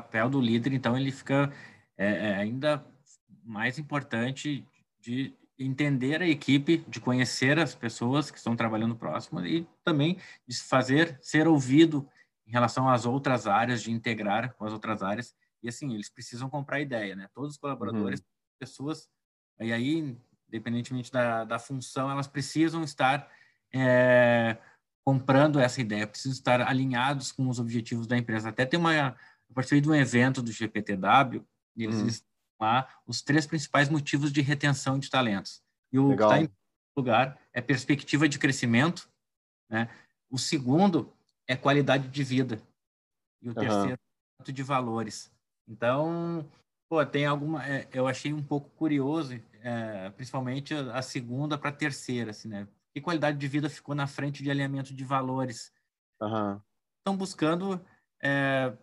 papel 0.00 0.30
do 0.30 0.40
líder, 0.40 0.72
então, 0.72 0.96
ele 0.96 1.10
fica 1.10 1.52
é, 1.96 2.30
é, 2.30 2.34
ainda 2.36 2.84
mais 3.44 3.78
importante 3.78 4.66
de 5.00 5.34
entender 5.58 6.22
a 6.22 6.28
equipe, 6.28 6.84
de 6.88 7.00
conhecer 7.00 7.58
as 7.58 7.74
pessoas 7.74 8.30
que 8.30 8.38
estão 8.38 8.54
trabalhando 8.54 8.94
próximo 8.94 9.44
e 9.44 9.66
também 9.82 10.16
de 10.46 10.56
fazer 10.56 11.18
ser 11.20 11.48
ouvido 11.48 12.08
em 12.46 12.52
relação 12.52 12.88
às 12.88 13.04
outras 13.04 13.46
áreas, 13.46 13.82
de 13.82 13.90
integrar 13.90 14.54
com 14.54 14.64
as 14.64 14.72
outras 14.72 15.02
áreas. 15.02 15.34
E 15.62 15.68
assim, 15.68 15.92
eles 15.92 16.08
precisam 16.08 16.48
comprar 16.48 16.80
ideia, 16.80 17.16
né? 17.16 17.28
Todos 17.34 17.52
os 17.52 17.58
colaboradores, 17.58 18.20
uhum. 18.20 18.26
pessoas, 18.58 19.08
e 19.60 19.72
aí, 19.72 20.16
independentemente 20.48 21.10
da, 21.10 21.44
da 21.44 21.58
função, 21.58 22.08
elas 22.10 22.28
precisam 22.28 22.84
estar 22.84 23.28
é, 23.74 24.56
comprando 25.04 25.58
essa 25.58 25.80
ideia, 25.80 26.06
precisam 26.06 26.32
estar 26.32 26.60
alinhados 26.62 27.32
com 27.32 27.48
os 27.48 27.58
objetivos 27.58 28.06
da 28.06 28.16
empresa. 28.16 28.50
Até 28.50 28.64
tem 28.64 28.78
uma, 28.78 29.16
eu 29.48 29.54
participei 29.54 29.80
de 29.80 29.88
um 29.88 29.94
evento 29.94 30.42
do 30.42 30.52
GPTW, 30.52 31.44
e 31.76 31.84
eles 31.84 32.00
uhum 32.00 32.28
lá 32.60 32.88
os 33.06 33.22
três 33.22 33.46
principais 33.46 33.88
motivos 33.88 34.32
de 34.32 34.40
retenção 34.40 34.98
de 34.98 35.08
talentos. 35.08 35.62
E 35.92 35.98
o 35.98 36.08
Legal. 36.08 36.28
que 36.28 36.34
está 36.34 36.44
em 36.44 36.56
lugar 36.96 37.40
é 37.52 37.60
perspectiva 37.60 38.28
de 38.28 38.38
crescimento, 38.38 39.08
né? 39.70 39.88
O 40.30 40.38
segundo 40.38 41.12
é 41.46 41.56
qualidade 41.56 42.08
de 42.08 42.24
vida. 42.24 42.60
E 43.40 43.48
o 43.48 43.50
uhum. 43.50 43.54
terceiro 43.54 43.98
é 44.46 44.52
de 44.52 44.62
valores. 44.62 45.30
Então, 45.66 46.46
pô, 46.88 47.04
tem 47.06 47.24
alguma. 47.24 47.64
É, 47.66 47.88
eu 47.92 48.06
achei 48.06 48.32
um 48.32 48.42
pouco 48.42 48.68
curioso, 48.70 49.40
é, 49.62 50.10
principalmente 50.10 50.74
a, 50.74 50.98
a 50.98 51.02
segunda 51.02 51.56
para 51.56 51.70
a 51.70 51.72
terceira, 51.74 52.32
assim, 52.32 52.48
né? 52.48 52.68
Que 52.92 53.00
qualidade 53.00 53.38
de 53.38 53.48
vida 53.48 53.70
ficou 53.70 53.94
na 53.94 54.06
frente 54.06 54.42
de 54.42 54.50
alinhamento 54.50 54.92
de 54.92 55.04
valores. 55.04 55.72
Uhum. 56.20 56.60
Estão 56.98 57.16
buscando 57.16 57.80
é, 58.20 58.76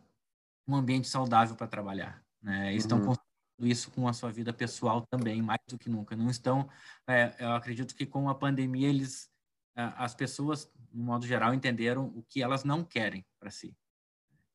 um 0.68 0.76
ambiente 0.76 1.08
saudável 1.08 1.56
para 1.56 1.68
trabalhar. 1.68 2.24
Né? 2.42 2.74
Estão 2.74 3.00
uhum 3.00 3.16
isso 3.60 3.92
com 3.92 4.08
a 4.08 4.14
sua 4.14 4.32
vida 4.32 4.52
pessoal 4.52 5.06
também, 5.06 5.42
mais 5.42 5.62
do 5.68 5.78
que 5.78 5.90
nunca. 5.90 6.16
Não 6.16 6.30
estão, 6.30 6.70
é, 7.08 7.34
eu 7.40 7.54
acredito 7.54 7.96
que 7.96 8.06
com 8.06 8.28
a 8.30 8.36
pandemia 8.36 8.90
eles, 8.90 9.30
as 9.76 10.14
pessoas, 10.14 10.72
no 10.92 11.04
modo 11.04 11.26
geral, 11.26 11.54
entenderam 11.54 12.08
o 12.16 12.24
que 12.24 12.42
elas 12.42 12.64
não 12.64 12.84
querem 12.84 13.26
para 13.40 13.50
si. 13.50 13.76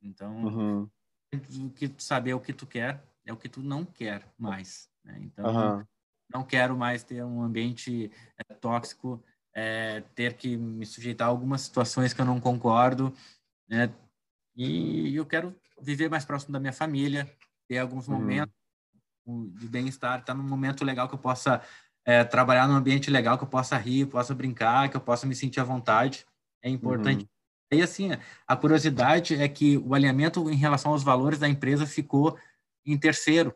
Então, 0.02 0.44
uhum. 0.44 0.90
o 1.64 1.70
que 1.70 1.92
saber 1.98 2.34
o 2.34 2.40
que 2.40 2.52
tu 2.52 2.66
quer 2.66 3.02
é 3.24 3.32
o 3.32 3.36
que 3.36 3.48
tu 3.48 3.62
não 3.62 3.84
quer 3.84 4.26
mais. 4.38 4.88
Né? 5.04 5.18
Então, 5.22 5.78
uhum. 5.78 5.84
não 6.32 6.44
quero 6.44 6.76
mais 6.76 7.02
ter 7.02 7.24
um 7.24 7.42
ambiente 7.42 8.10
é, 8.38 8.54
tóxico, 8.54 9.22
é, 9.54 10.02
ter 10.14 10.34
que 10.34 10.56
me 10.56 10.86
sujeitar 10.86 11.26
a 11.28 11.30
algumas 11.30 11.62
situações 11.62 12.12
que 12.12 12.20
eu 12.20 12.24
não 12.24 12.40
concordo, 12.40 13.12
né? 13.68 13.92
E 14.56 15.14
eu 15.14 15.24
quero 15.24 15.54
viver 15.80 16.10
mais 16.10 16.24
próximo 16.24 16.52
da 16.52 16.60
minha 16.60 16.72
família, 16.72 17.30
ter 17.68 17.78
alguns 17.78 18.08
uhum. 18.08 18.14
momentos 18.14 18.54
de 19.26 19.68
bem-estar, 19.68 20.20
estar 20.20 20.32
tá 20.32 20.34
num 20.34 20.48
momento 20.48 20.84
legal 20.84 21.08
que 21.08 21.14
eu 21.14 21.18
possa 21.18 21.62
é, 22.04 22.24
trabalhar 22.24 22.66
num 22.66 22.74
ambiente 22.74 23.10
legal, 23.10 23.38
que 23.38 23.44
eu 23.44 23.48
possa 23.48 23.76
rir, 23.76 24.06
possa 24.06 24.34
brincar, 24.34 24.88
que 24.88 24.96
eu 24.96 25.00
possa 25.00 25.26
me 25.26 25.34
sentir 25.34 25.60
à 25.60 25.64
vontade. 25.64 26.26
É 26.62 26.68
importante. 26.68 27.22
Uhum. 27.22 27.78
E 27.78 27.82
assim, 27.82 28.10
a 28.46 28.56
curiosidade 28.56 29.34
é 29.36 29.48
que 29.48 29.78
o 29.78 29.94
alinhamento 29.94 30.50
em 30.50 30.56
relação 30.56 30.92
aos 30.92 31.04
valores 31.04 31.38
da 31.38 31.48
empresa 31.48 31.86
ficou 31.86 32.36
em 32.84 32.98
terceiro. 32.98 33.54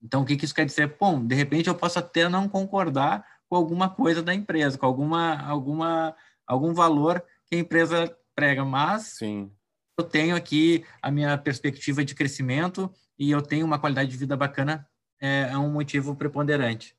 Então, 0.00 0.22
o 0.22 0.24
que, 0.24 0.36
que 0.36 0.44
isso 0.44 0.54
quer 0.54 0.64
dizer? 0.64 0.96
Bom, 0.98 1.26
de 1.26 1.34
repente 1.34 1.68
eu 1.68 1.74
posso 1.74 1.98
até 1.98 2.28
não 2.28 2.48
concordar 2.48 3.26
com 3.48 3.56
alguma 3.56 3.88
coisa 3.88 4.22
da 4.22 4.32
empresa, 4.32 4.78
com 4.78 4.86
alguma, 4.86 5.40
alguma, 5.42 6.14
algum 6.46 6.72
valor 6.72 7.24
que 7.46 7.56
a 7.56 7.58
empresa 7.58 8.16
prega, 8.34 8.64
mas 8.64 9.04
Sim. 9.04 9.50
Eu 9.98 10.04
tenho 10.04 10.36
aqui 10.36 10.84
a 11.02 11.10
minha 11.10 11.36
perspectiva 11.36 12.04
de 12.04 12.14
crescimento, 12.14 12.90
e 13.18 13.30
eu 13.32 13.42
tenho 13.42 13.66
uma 13.66 13.80
qualidade 13.80 14.10
de 14.10 14.16
vida 14.16 14.36
bacana, 14.36 14.86
é, 15.20 15.48
é 15.50 15.58
um 15.58 15.70
motivo 15.70 16.14
preponderante. 16.14 16.96